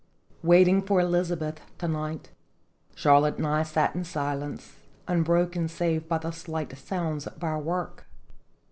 Waiting 0.41 0.81
for 0.81 0.99
Elizabeth 0.99 1.61
to 1.77 1.87
night, 1.87 2.31
Charlotte 2.95 3.37
and 3.37 3.45
I 3.45 3.61
sat 3.61 3.93
in 3.93 4.03
silence, 4.03 4.73
unbroken 5.07 5.67
save 5.67 6.07
by 6.07 6.17
the 6.17 6.31
slight 6.31 6.75
sounds 6.75 7.27
of 7.27 7.43
our 7.43 7.59
work. 7.59 8.07